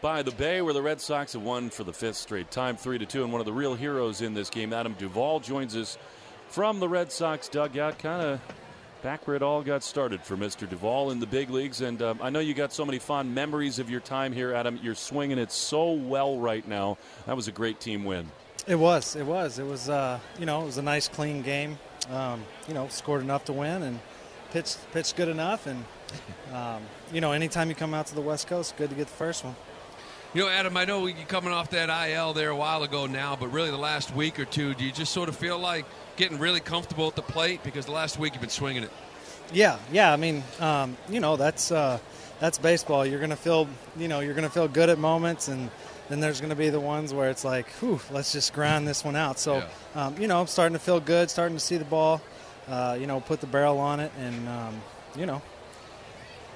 By 0.00 0.22
the 0.22 0.30
Bay, 0.30 0.62
where 0.62 0.72
the 0.72 0.80
Red 0.80 0.98
Sox 0.98 1.34
have 1.34 1.42
won 1.42 1.68
for 1.68 1.84
the 1.84 1.92
fifth 1.92 2.16
straight 2.16 2.50
time, 2.50 2.78
three 2.78 2.98
to 2.98 3.04
two, 3.04 3.22
and 3.22 3.30
one 3.30 3.40
of 3.40 3.44
the 3.44 3.52
real 3.52 3.74
heroes 3.74 4.22
in 4.22 4.32
this 4.32 4.48
game, 4.48 4.72
Adam 4.72 4.94
Duvall, 4.98 5.40
joins 5.40 5.76
us 5.76 5.98
from 6.48 6.80
the 6.80 6.88
Red 6.88 7.12
Sox 7.12 7.48
dugout, 7.48 7.98
kind 7.98 8.22
of 8.22 8.40
back 9.02 9.26
where 9.26 9.36
it 9.36 9.42
all 9.42 9.62
got 9.62 9.82
started 9.82 10.22
for 10.22 10.38
Mr. 10.38 10.68
Duvall 10.68 11.10
in 11.10 11.20
the 11.20 11.26
big 11.26 11.50
leagues. 11.50 11.82
And 11.82 12.00
um, 12.00 12.18
I 12.22 12.30
know 12.30 12.40
you 12.40 12.54
got 12.54 12.72
so 12.72 12.86
many 12.86 12.98
fond 12.98 13.34
memories 13.34 13.78
of 13.78 13.90
your 13.90 14.00
time 14.00 14.32
here, 14.32 14.54
Adam. 14.54 14.80
You're 14.82 14.94
swinging 14.94 15.38
it 15.38 15.52
so 15.52 15.92
well 15.92 16.38
right 16.38 16.66
now. 16.66 16.96
That 17.26 17.36
was 17.36 17.46
a 17.46 17.52
great 17.52 17.78
team 17.78 18.04
win. 18.04 18.30
It 18.66 18.76
was. 18.76 19.16
It 19.16 19.26
was. 19.26 19.58
It 19.58 19.66
was. 19.66 19.90
Uh, 19.90 20.18
you 20.38 20.46
know, 20.46 20.62
it 20.62 20.66
was 20.66 20.78
a 20.78 20.82
nice, 20.82 21.08
clean 21.08 21.42
game. 21.42 21.78
Um, 22.10 22.42
you 22.66 22.72
know, 22.72 22.88
scored 22.88 23.20
enough 23.20 23.44
to 23.46 23.52
win 23.52 23.82
and 23.82 24.00
pitched 24.50 24.78
pitched 24.92 25.16
good 25.16 25.28
enough. 25.28 25.66
And 25.66 25.84
um, 26.54 26.82
you 27.12 27.20
know, 27.20 27.32
anytime 27.32 27.68
you 27.68 27.74
come 27.74 27.92
out 27.92 28.06
to 28.06 28.14
the 28.14 28.22
West 28.22 28.46
Coast, 28.46 28.78
good 28.78 28.88
to 28.88 28.96
get 28.96 29.06
the 29.06 29.12
first 29.12 29.44
one. 29.44 29.56
You 30.32 30.42
know, 30.42 30.48
Adam, 30.48 30.76
I 30.76 30.84
know 30.84 31.06
you're 31.06 31.26
coming 31.26 31.52
off 31.52 31.70
that 31.70 31.88
IL 32.08 32.34
there 32.34 32.50
a 32.50 32.56
while 32.56 32.84
ago 32.84 33.06
now, 33.06 33.34
but 33.34 33.48
really 33.48 33.72
the 33.72 33.76
last 33.76 34.14
week 34.14 34.38
or 34.38 34.44
two, 34.44 34.74
do 34.74 34.84
you 34.84 34.92
just 34.92 35.12
sort 35.12 35.28
of 35.28 35.34
feel 35.34 35.58
like 35.58 35.86
getting 36.14 36.38
really 36.38 36.60
comfortable 36.60 37.08
at 37.08 37.16
the 37.16 37.22
plate 37.22 37.64
because 37.64 37.86
the 37.86 37.90
last 37.90 38.16
week 38.16 38.34
you've 38.34 38.40
been 38.40 38.48
swinging 38.48 38.84
it? 38.84 38.92
Yeah, 39.52 39.76
yeah. 39.90 40.12
I 40.12 40.16
mean, 40.16 40.44
um, 40.60 40.96
you 41.08 41.18
know, 41.18 41.34
that's 41.34 41.72
uh, 41.72 41.98
that's 42.38 42.58
baseball. 42.58 43.04
You're 43.04 43.18
gonna 43.18 43.34
feel, 43.34 43.66
you 43.96 44.06
know, 44.06 44.20
you're 44.20 44.34
gonna 44.34 44.50
feel 44.50 44.68
good 44.68 44.88
at 44.88 45.00
moments, 45.00 45.48
and 45.48 45.68
then 46.08 46.20
there's 46.20 46.40
gonna 46.40 46.54
be 46.54 46.70
the 46.70 46.78
ones 46.78 47.12
where 47.12 47.28
it's 47.28 47.44
like, 47.44 47.68
whew, 47.80 47.98
let's 48.12 48.30
just 48.30 48.52
grind 48.52 48.86
this 48.86 49.04
one 49.04 49.16
out. 49.16 49.36
So, 49.40 49.56
yeah. 49.56 50.06
um, 50.06 50.16
you 50.16 50.28
know, 50.28 50.40
I'm 50.40 50.46
starting 50.46 50.74
to 50.74 50.84
feel 50.84 51.00
good, 51.00 51.28
starting 51.28 51.56
to 51.56 51.62
see 51.62 51.76
the 51.76 51.84
ball, 51.84 52.22
uh, 52.68 52.96
you 53.00 53.08
know, 53.08 53.18
put 53.18 53.40
the 53.40 53.48
barrel 53.48 53.80
on 53.80 53.98
it, 53.98 54.12
and 54.16 54.48
um, 54.48 54.80
you 55.16 55.26
know, 55.26 55.42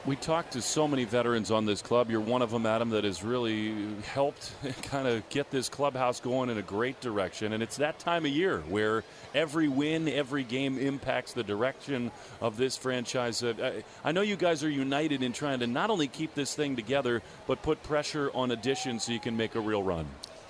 we 0.07 0.17
talked 0.17 0.53
to 0.53 0.61
so 0.61 0.87
many 0.87 1.05
veterans 1.05 1.51
on 1.51 1.65
this 1.65 1.81
club. 1.81 2.11
You're 2.11 2.21
one 2.21 2.43
of 2.43 2.51
them, 2.51 2.67
Adam, 2.67 2.91
that 2.91 3.05
has 3.05 3.23
really 3.25 3.75
helped 4.13 4.53
kind 4.83 5.09
of 5.09 5.27
get 5.31 5.51
this 5.51 5.71
clubhouse 5.71 6.21
going 6.21 6.51
in 6.51 6.59
a 6.59 6.63
great 6.63 7.01
direction. 7.01 7.55
And 7.55 7.63
it's 7.63 7.79
that 7.79 7.99
time 7.99 8.27
of 8.27 8.31
year 8.31 8.61
where 8.69 9.03
every 9.35 9.69
win, 9.69 10.09
every 10.09 10.45
game 10.45 10.79
impacts 10.79 11.33
the 11.33 11.43
direction 11.43 12.11
of 12.43 12.59
this 12.59 12.77
franchise. 12.77 13.43
Uh, 13.43 13.81
I 14.05 14.13
know 14.13 14.21
you 14.21 14.37
guys 14.37 14.63
are 14.63 14.71
united 14.71 15.23
in 15.23 15.33
trying 15.33 15.61
to 15.61 15.67
not 15.67 15.89
only 15.89 16.09
keep 16.09 16.35
this 16.35 16.55
thing 16.55 16.77
together, 16.77 17.23
but 17.47 17.63
put 17.63 17.83
pressure 17.83 18.31
on 18.35 18.51
addition 18.51 19.01
so 19.01 19.13
you 19.13 19.21
can 19.21 19.37
make 19.37 19.55
a 19.55 19.61
real 19.61 19.83
run. 19.83 20.07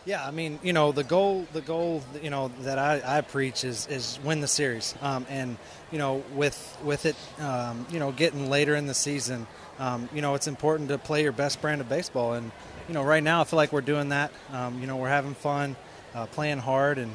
Yeah, 0.07 0.27
I 0.27 0.33
mean, 0.33 0.59
you 0.63 0.75
know, 0.75 0.93
the 0.93 1.03
goal, 1.03 1.47
the 1.55 1.63
goal, 1.63 2.03
you 2.23 2.29
know, 2.29 2.49
that 2.61 2.79
I, 2.79 3.19
I 3.19 3.21
preach 3.23 3.65
is 3.65 3.87
is 3.87 4.19
win 4.23 4.43
the 4.43 4.47
series, 4.47 4.95
um, 5.01 5.25
and 5.31 5.57
you 5.91 5.97
know, 5.97 6.23
with 6.35 6.77
with 6.85 7.07
it, 7.07 7.17
um, 7.39 7.87
you 7.91 7.99
know, 7.99 8.13
getting 8.13 8.51
later 8.51 8.75
in 8.75 8.87
the 8.87 8.93
season, 8.93 9.47
um, 9.79 10.11
you 10.15 10.21
know, 10.21 10.35
it's 10.35 10.47
important 10.47 10.91
to 10.91 10.99
play 10.99 11.23
your 11.23 11.33
best 11.33 11.63
brand 11.63 11.81
of 11.81 11.89
baseball, 11.89 12.35
and 12.35 12.53
you 12.87 12.93
know, 12.93 13.03
right 13.03 13.23
now 13.23 13.41
I 13.41 13.45
feel 13.45 13.57
like 13.57 13.73
we're 13.73 13.81
doing 13.81 14.11
that. 14.11 14.31
Um, 14.53 14.79
you 14.79 14.87
know, 14.87 14.97
we're 14.97 15.09
having 15.09 15.35
fun, 15.35 15.75
uh, 16.15 16.27
playing 16.27 16.59
hard, 16.59 16.99
and 16.99 17.11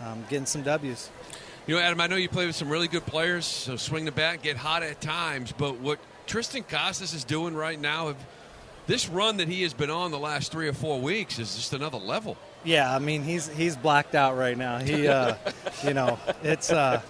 um, 0.00 0.24
getting 0.28 0.46
some 0.46 0.62
Ws. 0.62 1.10
You 1.68 1.76
know, 1.76 1.80
Adam, 1.80 2.00
I 2.00 2.08
know 2.08 2.16
you 2.16 2.28
play 2.28 2.46
with 2.46 2.56
some 2.56 2.68
really 2.68 2.88
good 2.88 3.06
players, 3.06 3.46
so 3.46 3.76
swing 3.76 4.04
the 4.04 4.10
bat, 4.10 4.42
get 4.42 4.56
hot 4.56 4.82
at 4.82 5.00
times, 5.00 5.52
but 5.52 5.78
what 5.78 6.00
Triston 6.26 6.66
Casas 6.66 7.14
is 7.14 7.22
doing 7.22 7.54
right 7.54 7.80
now. 7.80 8.08
Have, 8.08 8.16
this 8.92 9.08
run 9.08 9.38
that 9.38 9.48
he 9.48 9.62
has 9.62 9.72
been 9.72 9.88
on 9.88 10.10
the 10.10 10.18
last 10.18 10.52
three 10.52 10.68
or 10.68 10.74
four 10.74 11.00
weeks 11.00 11.38
is 11.38 11.56
just 11.56 11.72
another 11.72 11.96
level. 11.96 12.36
Yeah, 12.62 12.94
I 12.94 12.98
mean 12.98 13.22
he's 13.22 13.48
he's 13.48 13.74
blacked 13.74 14.14
out 14.14 14.36
right 14.36 14.56
now. 14.56 14.80
He, 14.80 15.08
uh, 15.08 15.34
you 15.84 15.94
know, 15.94 16.18
it's. 16.42 16.70
Uh, 16.70 17.00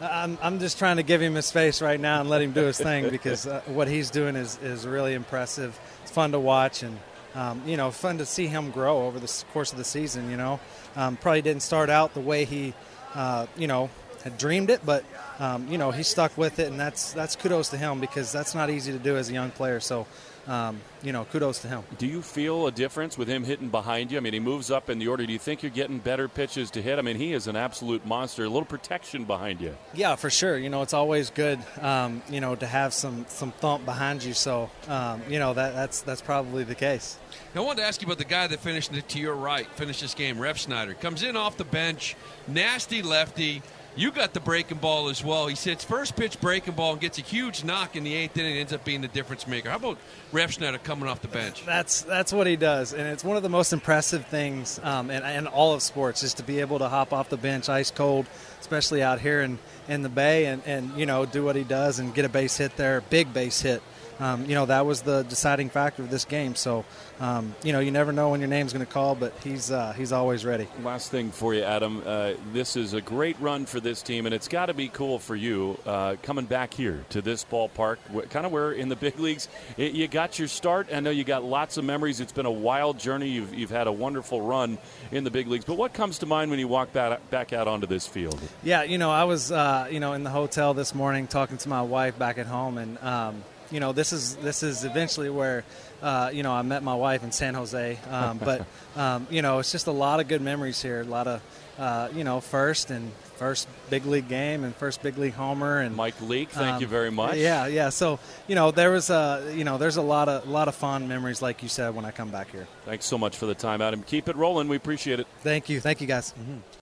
I'm 0.00 0.38
I'm 0.40 0.60
just 0.60 0.78
trying 0.78 0.98
to 0.98 1.02
give 1.02 1.20
him 1.20 1.34
his 1.34 1.50
face 1.50 1.82
right 1.82 1.98
now 1.98 2.20
and 2.20 2.30
let 2.30 2.42
him 2.42 2.52
do 2.52 2.62
his 2.62 2.78
thing 2.78 3.10
because 3.10 3.48
uh, 3.48 3.60
what 3.66 3.88
he's 3.88 4.08
doing 4.10 4.36
is 4.36 4.56
is 4.62 4.86
really 4.86 5.14
impressive. 5.14 5.78
It's 6.02 6.12
fun 6.12 6.30
to 6.32 6.38
watch 6.38 6.84
and. 6.84 6.96
Um, 7.34 7.62
you 7.64 7.78
know, 7.78 7.90
fun 7.90 8.18
to 8.18 8.26
see 8.26 8.46
him 8.46 8.70
grow 8.70 9.06
over 9.06 9.18
the 9.18 9.44
course 9.54 9.72
of 9.72 9.78
the 9.78 9.84
season. 9.84 10.30
You 10.30 10.36
know, 10.36 10.60
um, 10.96 11.16
probably 11.16 11.40
didn't 11.40 11.62
start 11.62 11.88
out 11.88 12.12
the 12.12 12.20
way 12.20 12.44
he, 12.44 12.74
uh, 13.14 13.46
you 13.56 13.66
know, 13.66 13.88
had 14.24 14.38
dreamed 14.38 14.70
it, 14.70 14.84
but 14.84 15.04
um, 15.38 15.68
you 15.68 15.78
know 15.78 15.90
he 15.90 16.02
stuck 16.02 16.36
with 16.36 16.58
it, 16.58 16.68
and 16.68 16.78
that's 16.78 17.12
that's 17.12 17.36
kudos 17.36 17.70
to 17.70 17.76
him 17.76 18.00
because 18.00 18.32
that's 18.32 18.54
not 18.54 18.70
easy 18.70 18.92
to 18.92 18.98
do 18.98 19.16
as 19.16 19.30
a 19.30 19.32
young 19.32 19.50
player. 19.50 19.80
So 19.80 20.06
um, 20.46 20.80
you 21.02 21.12
know, 21.12 21.24
kudos 21.24 21.60
to 21.60 21.68
him. 21.68 21.82
Do 21.98 22.06
you 22.06 22.22
feel 22.22 22.66
a 22.66 22.72
difference 22.72 23.16
with 23.16 23.28
him 23.28 23.44
hitting 23.44 23.68
behind 23.68 24.10
you? 24.10 24.18
I 24.18 24.20
mean, 24.20 24.32
he 24.32 24.40
moves 24.40 24.70
up 24.70 24.90
in 24.90 24.98
the 24.98 25.08
order. 25.08 25.24
Do 25.24 25.32
you 25.32 25.38
think 25.38 25.62
you're 25.62 25.70
getting 25.70 25.98
better 25.98 26.28
pitches 26.28 26.70
to 26.72 26.82
hit? 26.82 26.98
I 26.98 27.02
mean, 27.02 27.16
he 27.16 27.32
is 27.32 27.46
an 27.46 27.56
absolute 27.56 28.04
monster. 28.06 28.44
A 28.44 28.48
little 28.48 28.64
protection 28.64 29.24
behind 29.24 29.60
you. 29.60 29.76
Yeah, 29.94 30.16
for 30.16 30.30
sure. 30.30 30.58
You 30.58 30.68
know, 30.68 30.82
it's 30.82 30.94
always 30.94 31.30
good, 31.30 31.60
um, 31.80 32.22
you 32.28 32.40
know, 32.40 32.56
to 32.56 32.66
have 32.66 32.92
some 32.92 33.24
some 33.28 33.52
thump 33.52 33.84
behind 33.84 34.24
you. 34.24 34.32
So, 34.32 34.70
um, 34.88 35.22
you 35.28 35.38
know, 35.38 35.54
that 35.54 35.74
that's 35.74 36.02
that's 36.02 36.22
probably 36.22 36.64
the 36.64 36.74
case. 36.74 37.18
Now, 37.54 37.62
I 37.62 37.64
wanted 37.66 37.82
to 37.82 37.86
ask 37.86 38.00
you 38.00 38.06
about 38.06 38.18
the 38.18 38.24
guy 38.24 38.46
that 38.46 38.60
finished 38.60 38.92
it 38.92 39.08
to 39.10 39.18
your 39.20 39.34
right, 39.34 39.66
finished 39.76 40.00
this 40.00 40.14
game, 40.14 40.36
Refsnyder. 40.36 40.98
Comes 41.00 41.22
in 41.22 41.36
off 41.36 41.56
the 41.56 41.64
bench, 41.64 42.16
nasty 42.48 43.02
lefty 43.02 43.62
you 43.96 44.10
got 44.10 44.32
the 44.32 44.40
breaking 44.40 44.78
ball 44.78 45.08
as 45.08 45.22
well. 45.22 45.46
He 45.46 45.54
sits 45.54 45.84
first 45.84 46.16
pitch 46.16 46.40
breaking 46.40 46.74
ball 46.74 46.92
and 46.92 47.00
gets 47.00 47.18
a 47.18 47.22
huge 47.22 47.64
knock 47.64 47.96
in 47.96 48.04
the 48.04 48.14
eighth 48.14 48.36
inning. 48.36 48.56
Ends 48.56 48.72
up 48.72 48.84
being 48.84 49.00
the 49.00 49.08
difference 49.08 49.46
maker. 49.46 49.70
How 49.70 49.76
about 49.76 49.98
Refsnyder 50.32 50.82
coming 50.82 51.08
off 51.08 51.20
the 51.20 51.28
bench? 51.28 51.64
That's 51.66 52.02
that's 52.02 52.32
what 52.32 52.46
he 52.46 52.56
does, 52.56 52.92
and 52.92 53.06
it's 53.06 53.24
one 53.24 53.36
of 53.36 53.42
the 53.42 53.48
most 53.48 53.72
impressive 53.72 54.26
things 54.26 54.80
um, 54.82 55.10
in, 55.10 55.22
in 55.24 55.46
all 55.46 55.74
of 55.74 55.82
sports 55.82 56.22
is 56.22 56.34
to 56.34 56.42
be 56.42 56.60
able 56.60 56.78
to 56.78 56.88
hop 56.88 57.12
off 57.12 57.28
the 57.28 57.36
bench 57.36 57.68
ice 57.68 57.90
cold, 57.90 58.26
especially 58.60 59.02
out 59.02 59.20
here 59.20 59.42
in 59.42 59.58
in 59.88 60.02
the 60.02 60.08
Bay, 60.08 60.46
and 60.46 60.62
and 60.66 60.96
you 60.96 61.06
know 61.06 61.26
do 61.26 61.44
what 61.44 61.56
he 61.56 61.64
does 61.64 61.98
and 61.98 62.14
get 62.14 62.24
a 62.24 62.28
base 62.28 62.56
hit 62.56 62.76
there, 62.76 63.02
big 63.02 63.32
base 63.32 63.60
hit 63.60 63.82
um, 64.20 64.46
you 64.46 64.54
know 64.54 64.66
that 64.66 64.86
was 64.86 65.02
the 65.02 65.22
deciding 65.22 65.70
factor 65.70 66.02
of 66.02 66.10
this 66.10 66.24
game. 66.24 66.54
So, 66.54 66.84
um, 67.20 67.54
you 67.62 67.72
know, 67.72 67.80
you 67.80 67.90
never 67.90 68.12
know 68.12 68.30
when 68.30 68.40
your 68.40 68.48
name's 68.48 68.72
going 68.72 68.84
to 68.84 68.90
call, 68.90 69.14
but 69.14 69.32
he's 69.42 69.70
uh, 69.70 69.92
he's 69.92 70.12
always 70.12 70.44
ready. 70.44 70.68
Last 70.82 71.10
thing 71.10 71.30
for 71.30 71.54
you, 71.54 71.62
Adam. 71.62 72.02
Uh, 72.04 72.34
this 72.52 72.76
is 72.76 72.94
a 72.94 73.00
great 73.00 73.36
run 73.40 73.66
for 73.66 73.80
this 73.80 74.02
team, 74.02 74.26
and 74.26 74.34
it's 74.34 74.48
got 74.48 74.66
to 74.66 74.74
be 74.74 74.88
cool 74.88 75.18
for 75.18 75.36
you 75.36 75.78
uh, 75.86 76.16
coming 76.22 76.44
back 76.44 76.74
here 76.74 77.04
to 77.10 77.22
this 77.22 77.44
ballpark, 77.44 77.98
kind 78.30 78.46
of 78.46 78.52
where 78.52 78.72
in 78.72 78.88
the 78.88 78.96
big 78.96 79.18
leagues 79.18 79.48
it, 79.76 79.92
you 79.92 80.08
got 80.08 80.38
your 80.38 80.48
start. 80.48 80.88
I 80.92 81.00
know 81.00 81.10
you 81.10 81.24
got 81.24 81.44
lots 81.44 81.76
of 81.76 81.84
memories. 81.84 82.20
It's 82.20 82.32
been 82.32 82.46
a 82.46 82.50
wild 82.50 82.98
journey. 82.98 83.28
You've 83.28 83.54
you've 83.54 83.70
had 83.70 83.86
a 83.86 83.92
wonderful 83.92 84.40
run 84.40 84.78
in 85.10 85.24
the 85.24 85.30
big 85.30 85.48
leagues. 85.48 85.64
But 85.64 85.76
what 85.76 85.92
comes 85.92 86.18
to 86.18 86.26
mind 86.26 86.50
when 86.50 86.60
you 86.60 86.68
walk 86.68 86.92
back 86.92 87.30
back 87.30 87.52
out 87.52 87.68
onto 87.68 87.86
this 87.86 88.06
field? 88.06 88.40
Yeah, 88.62 88.82
you 88.82 88.98
know, 88.98 89.10
I 89.10 89.24
was 89.24 89.50
uh, 89.50 89.88
you 89.90 90.00
know 90.00 90.12
in 90.12 90.24
the 90.24 90.30
hotel 90.30 90.74
this 90.74 90.94
morning 90.94 91.26
talking 91.26 91.56
to 91.58 91.68
my 91.68 91.82
wife 91.82 92.18
back 92.18 92.38
at 92.38 92.46
home, 92.46 92.78
and 92.78 92.98
um, 93.02 93.42
you 93.72 93.80
know, 93.80 93.92
this 93.92 94.12
is 94.12 94.36
this 94.36 94.62
is 94.62 94.84
eventually 94.84 95.30
where, 95.30 95.64
uh, 96.02 96.30
you 96.32 96.42
know, 96.42 96.52
I 96.52 96.62
met 96.62 96.82
my 96.82 96.94
wife 96.94 97.24
in 97.24 97.32
San 97.32 97.54
Jose. 97.54 97.98
Um, 98.10 98.38
but 98.38 98.66
um, 98.96 99.26
you 99.30 99.42
know, 99.42 99.58
it's 99.58 99.72
just 99.72 99.86
a 99.86 99.92
lot 99.92 100.20
of 100.20 100.28
good 100.28 100.42
memories 100.42 100.80
here. 100.80 101.00
A 101.00 101.04
lot 101.04 101.26
of, 101.26 101.42
uh, 101.78 102.08
you 102.14 102.22
know, 102.22 102.40
first 102.40 102.90
and 102.90 103.10
first 103.36 103.66
big 103.90 104.04
league 104.06 104.28
game 104.28 104.62
and 104.62 104.76
first 104.76 105.02
big 105.02 105.18
league 105.18 105.32
homer 105.32 105.80
and 105.80 105.96
Mike 105.96 106.20
Leake. 106.20 106.50
Thank 106.50 106.76
um, 106.76 106.80
you 106.82 106.86
very 106.86 107.10
much. 107.10 107.36
Yeah, 107.36 107.66
yeah. 107.66 107.88
So 107.88 108.20
you 108.46 108.54
know, 108.54 108.70
there 108.70 108.90
was 108.90 109.10
a 109.10 109.52
you 109.56 109.64
know, 109.64 109.78
there's 109.78 109.96
a 109.96 110.02
lot 110.02 110.28
of 110.28 110.46
a 110.46 110.50
lot 110.50 110.68
of 110.68 110.74
fond 110.74 111.08
memories, 111.08 111.40
like 111.40 111.62
you 111.62 111.68
said, 111.68 111.94
when 111.94 112.04
I 112.04 112.10
come 112.10 112.30
back 112.30 112.50
here. 112.50 112.68
Thanks 112.84 113.06
so 113.06 113.16
much 113.16 113.36
for 113.36 113.46
the 113.46 113.54
time, 113.54 113.80
Adam. 113.80 114.02
Keep 114.02 114.28
it 114.28 114.36
rolling. 114.36 114.68
We 114.68 114.76
appreciate 114.76 115.18
it. 115.18 115.26
Thank 115.40 115.68
you. 115.68 115.80
Thank 115.80 116.00
you, 116.00 116.06
guys. 116.06 116.34
Mm-hmm. 116.38 116.81